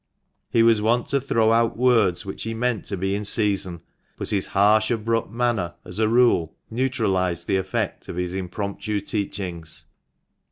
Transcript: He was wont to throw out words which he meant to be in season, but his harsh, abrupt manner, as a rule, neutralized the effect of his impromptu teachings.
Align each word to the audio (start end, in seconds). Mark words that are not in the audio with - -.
He 0.49 0.63
was 0.63 0.81
wont 0.81 1.09
to 1.09 1.21
throw 1.21 1.51
out 1.51 1.77
words 1.77 2.25
which 2.25 2.41
he 2.41 2.55
meant 2.55 2.85
to 2.85 2.97
be 2.97 3.13
in 3.13 3.23
season, 3.23 3.81
but 4.17 4.31
his 4.31 4.47
harsh, 4.47 4.89
abrupt 4.89 5.29
manner, 5.29 5.75
as 5.85 5.99
a 5.99 6.07
rule, 6.09 6.55
neutralized 6.71 7.45
the 7.45 7.57
effect 7.57 8.09
of 8.09 8.15
his 8.15 8.33
impromptu 8.33 8.99
teachings. 8.99 9.85